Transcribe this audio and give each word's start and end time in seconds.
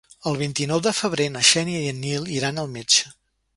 El 0.29 0.37
vint-i-nou 0.37 0.81
de 0.87 0.93
febrer 1.01 1.27
na 1.35 1.45
Xènia 1.51 1.83
i 1.85 1.93
en 1.93 2.01
Nil 2.07 2.27
iran 2.41 2.61
al 2.65 2.75
metge. 2.79 3.15